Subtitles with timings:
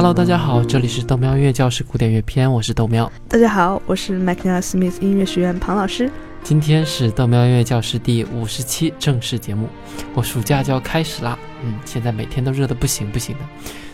[0.00, 3.12] Hello，大家好，这里是豆喵音乐教室古典乐篇，我是豆喵。
[3.28, 6.10] 大家好，我是 McNeil Smith 音乐学院庞老师。
[6.42, 9.68] 今天是豆喵音乐教室第五十期正式节目，
[10.14, 13.44] 我暑假就要开始啦，嗯，现在每天都热得不行不行的，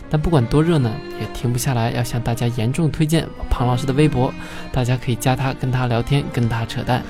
[0.09, 0.89] 但不管多热呢，
[1.19, 4.33] 也停不下来，要向大家严重推荐庞老师的微博，
[4.71, 7.03] 大家可以加他，跟他聊天，跟他扯淡。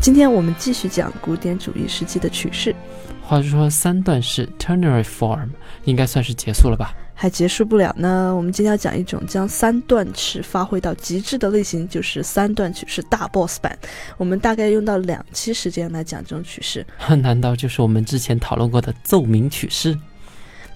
[0.00, 2.74] 今天我们继续讲古典主义时期的曲式。
[3.20, 5.50] 话说三段式 （ternary form）
[5.84, 6.94] 应该算是结束了吧？
[7.20, 8.32] 还结束不了呢。
[8.32, 13.76] 我们今天要讲一种将三段式发挥到极致的类型，就是三段曲式大 boss 版。
[14.16, 16.86] 我们大概用到两期时间来讲这种曲式。
[17.20, 19.98] 难道就是我们之前讨论过的奏鸣曲式？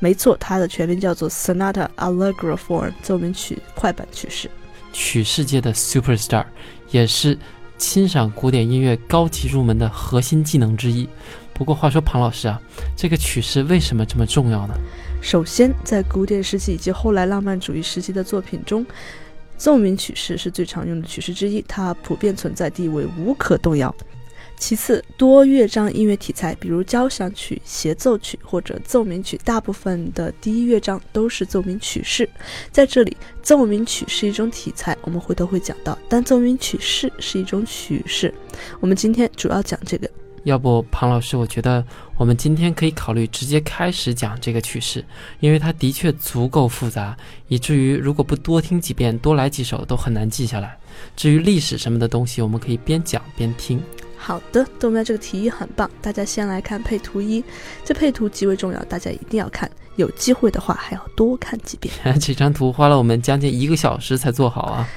[0.00, 4.50] 没错，它的全名叫做 Sonata Allegro Form，奏鸣曲快板曲式。
[4.92, 6.44] 曲世界的 superstar，
[6.90, 7.38] 也是
[7.78, 11.08] 欣赏古典音乐高级入门的核心技能之一。
[11.54, 12.60] 不过话说，庞老师啊，
[12.96, 14.74] 这个曲式为什么这么重要呢？
[15.22, 18.84] 首先，在古典时期以及后来浪漫主义时期的作品中，
[19.56, 23.94] 奏鸣曲式是最常用的曲式之一，它普遍存在地位无可动摇。
[24.58, 32.28] 其次，多乐章音乐题材，比如交响曲、协奏曲或者奏鸣曲，大部分的第一乐章都是奏鸣曲式。
[32.72, 38.34] 在这里，奏鸣曲是一种题材，我们回头会讲到，但奏鸣曲式是一种曲式。
[38.80, 40.10] 我们今天主要讲这个。
[40.44, 41.84] 要不，庞老师，我觉得
[42.16, 45.04] 我们今天可以考虑直接开始讲这个曲式，
[45.40, 47.16] 因为它的确足够复杂，
[47.48, 50.76] 以至于如果不多听几遍、多来几首都很难记下来。
[51.16, 53.82] 至于历史什么的东西，我们可以边讲边听。
[54.16, 57.42] 好的，豆苗这个提议很棒，大家先来看配图一，
[57.84, 61.92] 这配图极为重要，大家一定要看，有机会的话还要多看几遍。
[62.20, 64.88] 这张图花了我们将近一个小时才做好啊。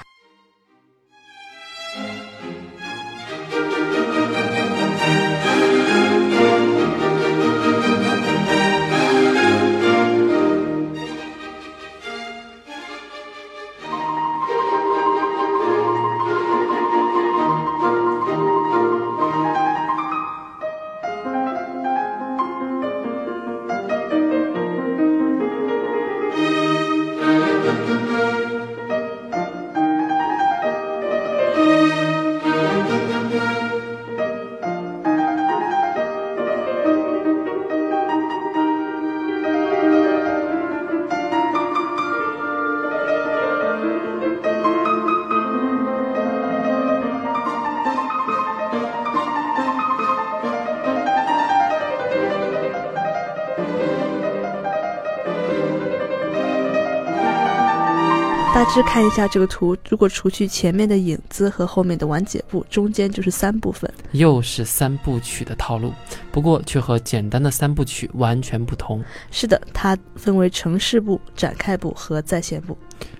[58.74, 65.94] 致看一下这个图，如果除去前面的影子和后面的完结部，中间就是三部分，又是三部曲的套路，
[66.32, 69.04] 不过却和简单的三部曲完全不同。
[69.32, 72.78] 是的，它分为城市部、展开部和再现部。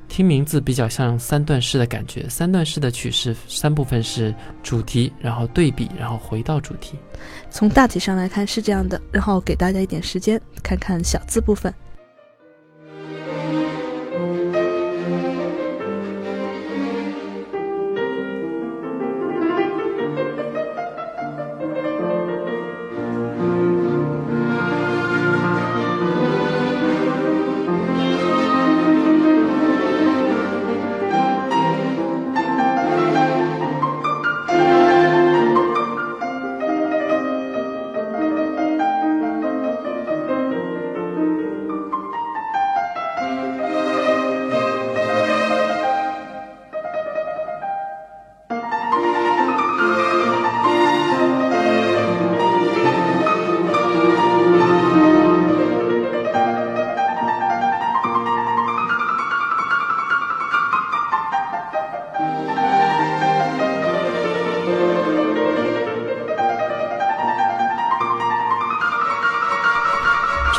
[0.08, 6.98] 听名字比较像三段式的感觉，三段式的曲式三部分是主题，然后对比，然后回到主题。
[7.50, 11.74] 从大体上来看是这样的，然后给大家一点时间看看小字部分。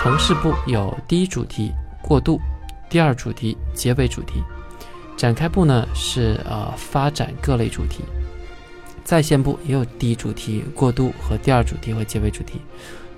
[0.06, 2.40] 城市部有第一主题过渡，
[2.88, 4.40] 第二主题结尾主题，
[5.16, 8.04] 展开部呢是呃发展各类主题，
[9.02, 12.60] 在线部也有第一主题过渡和第二主题和结尾主题。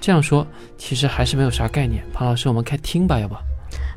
[0.01, 0.47] 这样说
[0.79, 2.03] 其实还是没有啥概念。
[2.11, 3.35] 庞老师，我们开听吧，要不？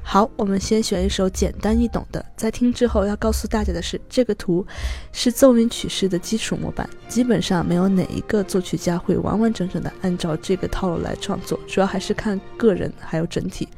[0.03, 2.25] 好，我们先选一首简单易懂的。
[2.35, 4.65] 在听之后要告诉大家的是，这个图
[5.13, 13.69] 是奏鸣曲式的基础模板，基本上没有哪一个作曲家会完完整整的按照这个套路来创作，主要还是看个人还有整体。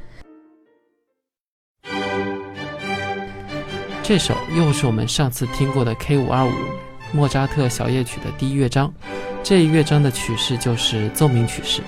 [4.02, 6.52] 这首又是我们上次听过的 K 五二五
[7.12, 8.92] 莫扎特小夜曲的第一乐章，
[9.44, 11.82] 这一乐章的曲式就是奏鸣曲式。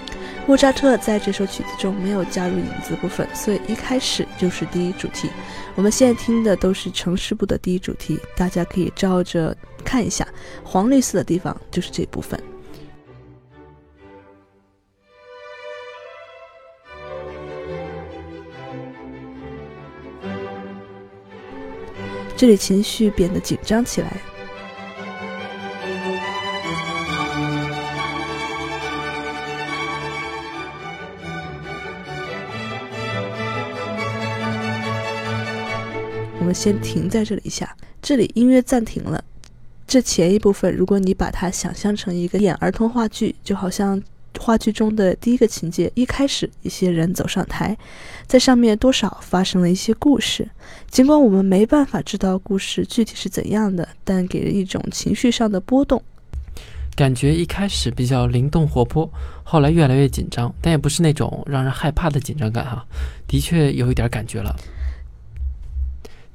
[0.47, 5.29] 莫扎特在这首曲子中没有加入引子部分，所以一开始就是第一主题。
[5.73, 10.25] 我们现在听的都是城市部的第一主题，大家可以照着看一下，
[10.63, 12.39] 黄绿色的地方就是这部分。
[22.37, 24.21] 这里情绪变得紧张起来。
[36.45, 39.23] 我们先停在这里一下，这里音乐暂停了。
[39.87, 43.99] 这前一部分，如果你把它想象成一个演儿童话剧，就好像
[44.39, 47.75] 话剧中的第一个情节，一开始一些人走上台，
[48.27, 50.47] 在上面多少发生了一些故事。
[50.87, 55.99] 尽管我们没办法知道故事具体是怎样的，但给人一种情绪上的波动。
[56.95, 59.11] 感觉一开始比较灵动活泼，
[59.43, 62.85] 后来越来越紧张，但也不是那种让人害怕的紧张感哈，
[63.27, 64.55] 的确有一点感觉了。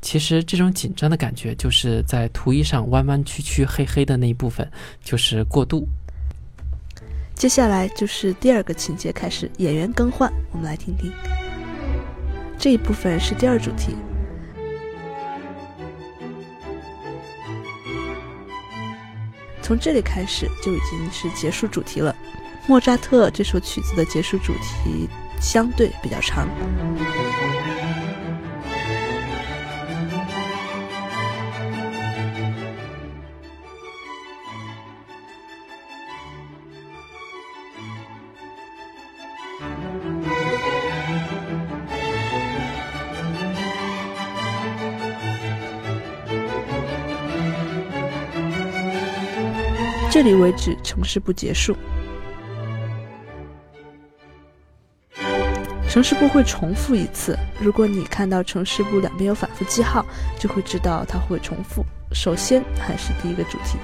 [0.02, 4.68] 其实这种紧张的感觉，就是在图一上弯弯曲曲、黑黑的那一部分，
[5.04, 5.86] 就是过渡。
[7.34, 11.12] 接下来就是第二个情节开始，演员更换，我们来听听。
[12.58, 13.94] 这一部分是第二主题，
[19.62, 22.14] 从这里开始就已经是结束主题了。
[22.66, 25.08] 莫扎特这首曲子的结束主题
[25.40, 26.48] 相对比较长。
[50.12, 51.76] 这里为止，城市部结束。
[55.88, 57.38] 城市部会重复一次。
[57.60, 60.04] 如果你看到城市部两边有反复记号，
[60.36, 61.84] 就会知道它会重复。
[62.12, 63.78] 首先还是第一个主题。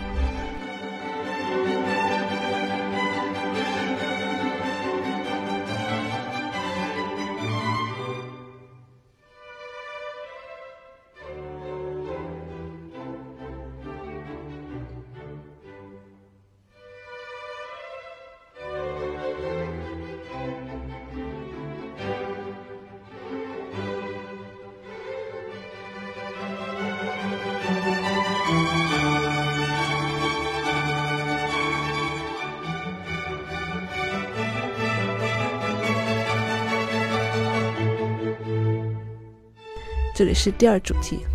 [40.16, 41.26] 这里是第二主题，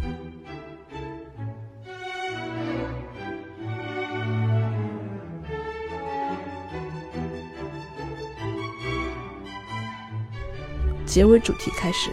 [11.05, 12.09] 结尾主题开始。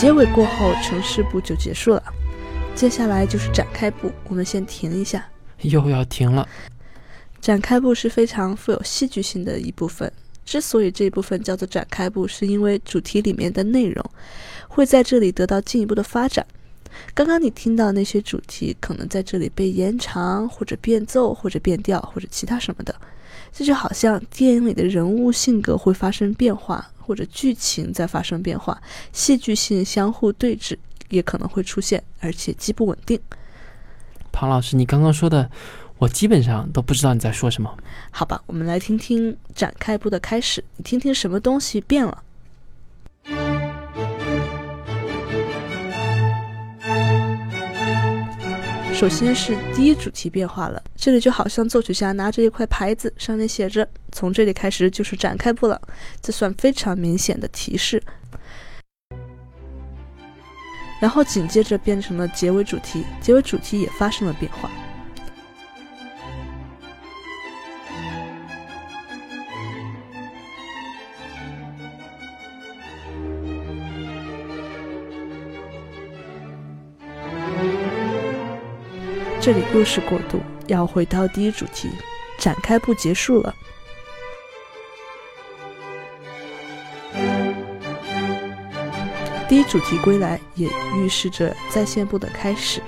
[0.00, 2.02] 结尾过后，城市部就结束了。
[2.74, 5.22] 接下来就是展开部，我们先停一下。
[5.60, 6.48] 又要停了。
[7.38, 10.10] 展开部是非常富有戏剧性的一部分。
[10.46, 14.02] 之所以这一部分叫做展开部，是因为主题里面的内容
[14.68, 16.46] 会在这里得到进一步的发展。
[17.12, 22.94] 刚刚你听到那些主题，可能在这里被延长，或者变奏，或者变调，或者其他什么的。
[23.52, 26.90] 这就好像电影里的人物性格会发生变化。
[27.10, 28.80] 或者剧情在发生变化，
[29.12, 33.18] 戏剧性相互对峙也可能会出现，而且极不稳定。
[34.30, 35.50] 庞老师，你刚刚说的，
[35.98, 37.76] 我基本上都不知道你在说什么。
[38.12, 42.22] 好吧，我们来听听展开部的开始，你听听什么东西变了。
[48.92, 55.80] 首先是第一主题变化了，这里就好像作曲家拿着一块牌子，上面写着“从这里开始就是展开部了”，
[56.20, 58.02] 这算非常明显的提示。
[61.00, 64.70] 然后紧接着变成了结尾主题，结尾主题也发生了变化。
[79.42, 81.88] 这里又是过渡，要回到第一主题，
[82.38, 83.54] 展开不结束了。
[89.48, 92.82] 第一主题归来也预示着再现部的开始。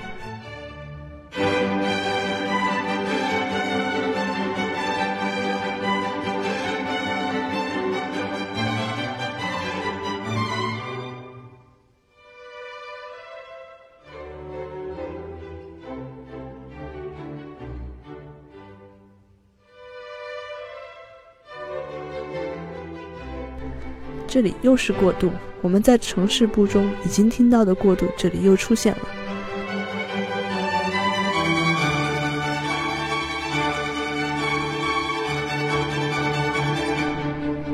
[24.33, 25.29] 这里又是过渡，
[25.61, 29.01] 我们在城市部中已经听到的过渡，这里又出现了。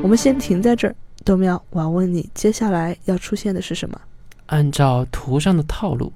[0.02, 3.98] 我们先停在这儿，豆苗，我要问你，接下来要出现的是什么？
[4.44, 6.12] 按照图上的套路，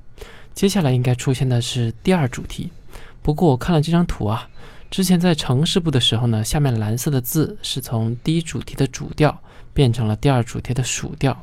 [0.53, 2.71] 接下来应该出现的是第二主题。
[3.23, 4.47] 不过我看了这张图啊，
[4.91, 9.41] 之前在城市部的时候呢，下面蓝色的字是从第一主题的主调。
[9.75, 11.37] 变成了第二主题的属调，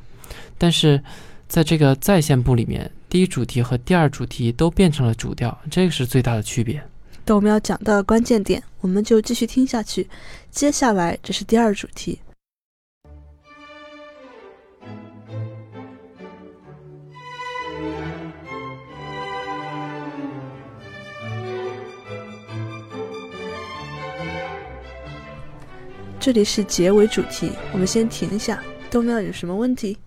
[0.58, 1.00] 但是
[1.48, 6.82] 在这个在线部里面，第一主题和第二主题都变成了主调，这个是最大的区别。
[7.28, 10.08] 我们要讲到关键点，我们就继续听下去。
[10.50, 12.20] 接下来这是第二主题，
[26.22, 28.62] 这里是结尾主题，我们先停一下。
[28.92, 29.98] 豆苗有什么问题？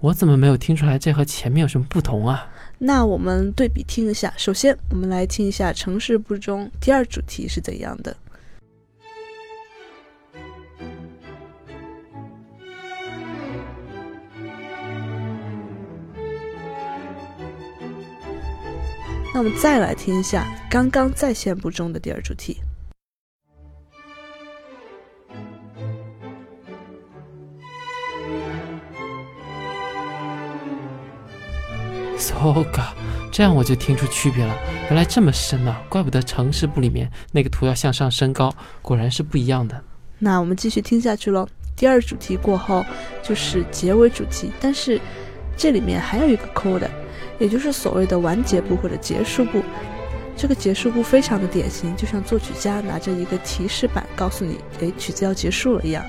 [0.00, 2.50] 我怎么没有听出来这和前面有什么不同啊？
[2.78, 4.34] 那我们对比听一下。
[4.36, 8.16] 首先，我们来听一下城市不中第二主题是怎样的。
[19.32, 22.56] 那我们再来听一下刚刚在线不中的第二主题。
[32.22, 32.92] So ga，
[33.32, 34.56] 这样我就听出区别了。
[34.84, 39.82] 原来这么深呢，怪不得城市部里面那个图要向上升高，果然是不一样的。
[40.20, 41.48] 那我们继续听下去喽。
[41.74, 42.84] 第二主题过后
[43.24, 45.00] 就是结尾主题，但是
[45.56, 46.86] 这里面还有一个 code，
[47.40, 49.60] 也就是所谓的完结部或者结束部。
[50.36, 56.04] 这个结束部非常的典型，就像作曲家拿着一个提示板告诉你，哎，曲子要结束了一样。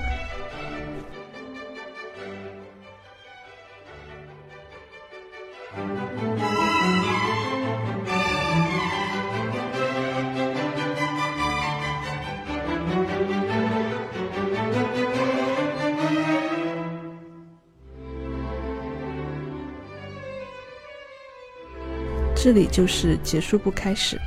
[22.44, 24.20] 这里就是结束不开始。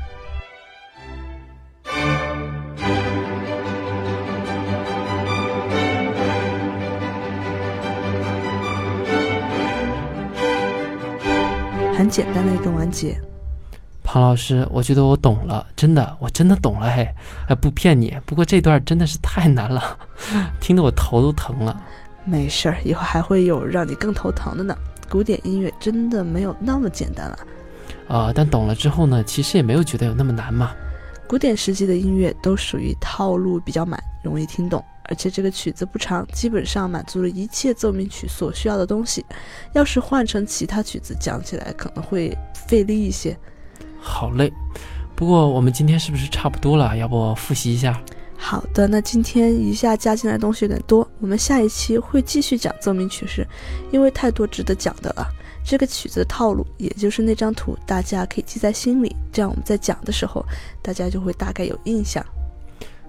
[11.95, 13.21] 很简单的一个完结。
[14.03, 17.07] 庞老师，我觉得我懂了，真的，我真的懂了，嘿，
[17.49, 18.17] 哎，不骗你。
[18.25, 19.99] 不过这段真的是太难了，
[20.59, 21.79] 听得我头都疼了。
[22.25, 24.75] 没事儿，以后还会有让你更头疼的呢。
[25.07, 27.39] 古典音乐真的没有那么简单了。
[28.09, 30.73] 呃，但懂了之后呢，其实也没有觉得有那么难嘛。
[31.29, 39.27] 古典时期的音乐都属于套路比较满，容易听懂，而且这个曲子不长，基本上满足了一切奏鸣曲所需要的东西。
[39.73, 43.37] 要是换成其他曲子，讲起来可能会费力一些。
[43.99, 44.53] 好累，
[45.17, 46.97] 不过我们今天是不是差不多了？
[46.97, 48.01] 要不复习一下？
[48.37, 53.45] 好的，那今天一下加进来东西有点多，我们下一期会继续讲奏鸣曲式，
[53.91, 55.27] 因为太多值得讲的了。
[55.67, 60.47] 这个曲子的套路，也就是那张图，大家可以记在心里，这样我们在讲的时候，
[60.81, 62.25] 大家就会大概有印象。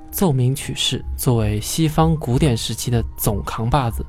[0.09, 4.03] 奏鸣曲式作为西方古典时期的总扛把子，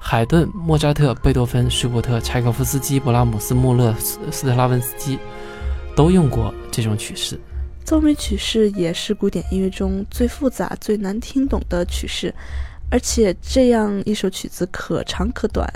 [0.00, 5.16] 海顿、莫扎特、贝多芬、舒伯特、柴可夫斯基、勃拉姆斯、穆勒、斯斯特拉文斯基
[5.94, 7.38] 都用过这种曲式。
[7.84, 12.34] 奏鸣曲式也是古典音乐中最复杂、最难听懂的曲式。
[12.92, 15.66] 而且这样一首曲子可长可短。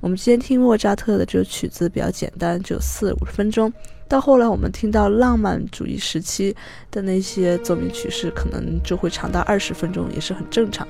[0.00, 3.70] 我们今天听莫扎特的这首曲子比较简单，只有四五十分钟。
[4.08, 6.56] 到后来我们听到浪漫主义时期
[6.90, 10.88] 的那些奏鸣曲式，可能就会长达二十分钟，也是很正常。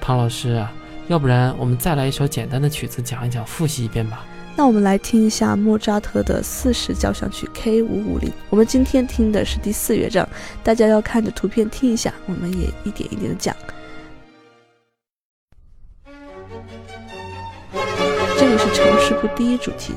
[0.00, 0.72] 庞老师啊，
[1.06, 4.24] 要不然我们再来一首简单的曲子讲一讲，复习一遍吧。
[4.56, 8.28] 那我们来听一下莫扎特的四十交响曲 K 五五零。
[8.50, 10.28] 我们今天听的是第四乐章，
[10.64, 13.54] 大家要看着图片听一下，我们也一点一点的讲。
[19.22, 19.94] 出第一主题，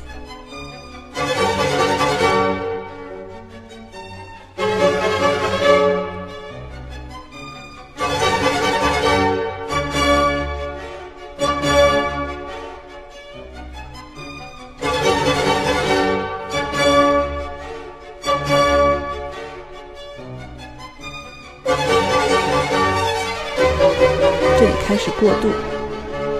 [24.55, 25.49] 这里开始过渡，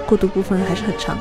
[0.06, 1.18] 过渡部分还是很长。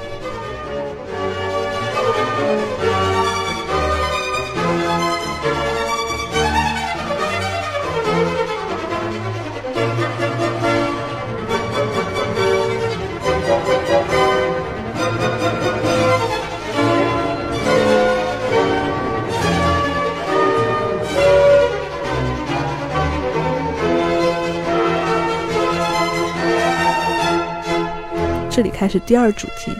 [28.75, 29.71] 开始第二主题。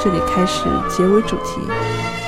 [0.00, 2.23] 这里开始结尾主题。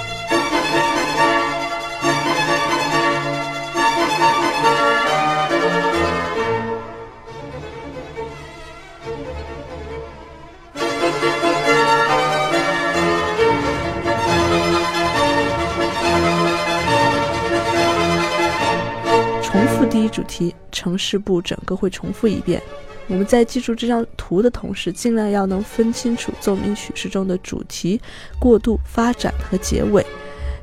[19.96, 22.60] 第一主题，城市部整个会重复一遍。
[23.06, 27.98] 我们在记住这张图的同时，尽量要能分清楚奏鸣曲式中的主题、
[28.38, 30.04] 过渡、发展和结尾。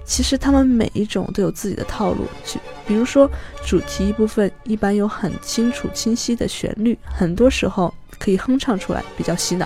[0.05, 3.27] 其实它们每一种都有自己的套路，就比如说
[3.65, 9.65] 主题一部分一般有很清楚清晰的旋律，很多时候可以哼唱出来，比较洗脑；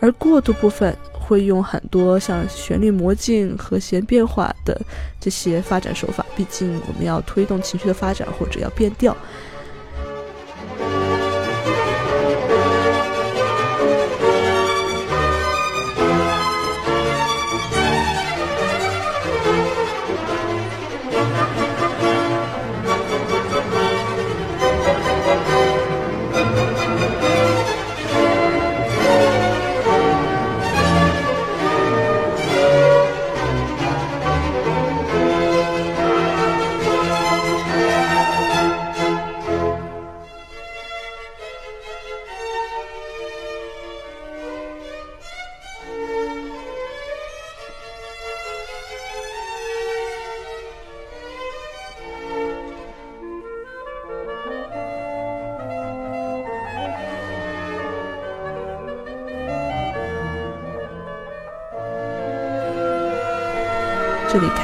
[0.00, 0.92] 而过渡部分
[1.26, 4.80] 会用很多像旋律魔镜、和弦变化的
[5.20, 9.16] 这些发展手法，毕竟我们要推动情绪的发展或者要变调。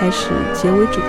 [0.03, 1.07] 开始结尾主题。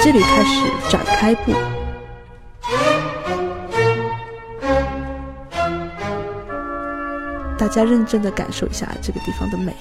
[0.00, 1.79] 这里开始展开部。
[7.70, 9.74] 再认真的感受一下这个地方的美。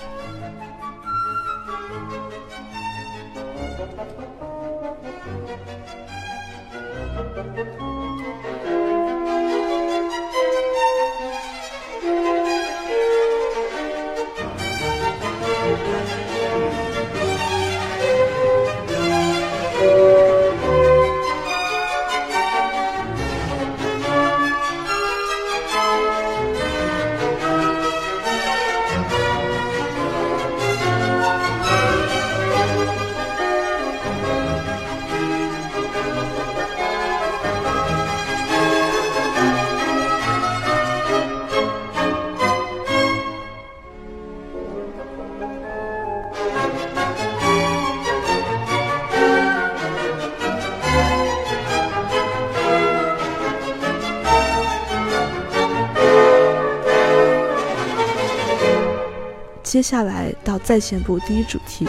[59.80, 61.88] 接下来到在线部第一主题。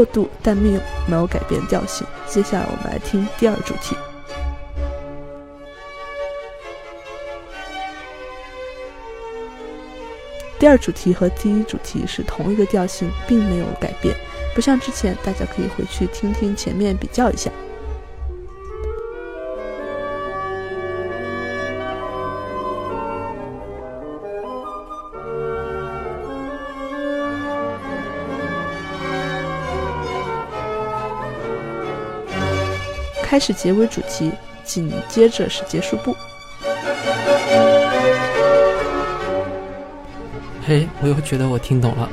[0.00, 2.06] 过渡，但没有没有改变调性。
[2.26, 3.94] 接下来我们来听第二主题。
[10.58, 14.16] 第二主题和第一主题是同一个调性，并没有改变。
[14.54, 17.50] 不像之前，大家可以回去听听前面比较一下。
[33.30, 34.32] 开始结尾主题，
[34.64, 36.16] 紧接着是结束部。
[40.66, 42.08] 嘿，我又觉得我听懂了。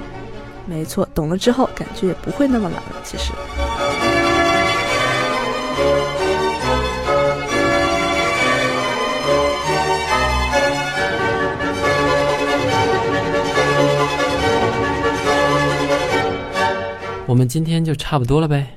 [0.67, 3.01] 没错，懂了之后感觉也不会那么难了。
[3.03, 3.31] 其实，
[17.25, 18.67] 我们今天就差不多了呗。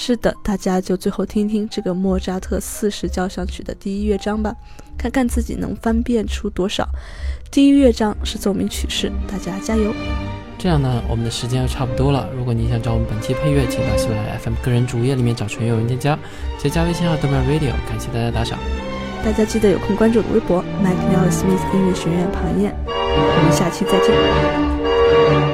[0.00, 4.54] 是的，大家就最后听听这个莫扎特四十交响曲的第一乐章吧，
[4.96, 6.88] 看看自己能翻遍出多少。
[7.50, 9.92] 第一乐章是奏鸣曲式，大家加油！
[10.56, 12.28] 这样呢，我们的时间又差不多了。
[12.36, 16.16] 如果你想找我们本期配乐，请到喜马拉雅 FM 个人主页里面找纯友文添加，
[16.58, 17.72] 直接加微信号 d o m a Radio。
[17.88, 18.56] 感谢大家打赏，
[19.24, 22.72] 大家记得有空关注我的微博 Mike Neil Smith 音乐学院庞燕。
[22.86, 25.47] 我们下期再见。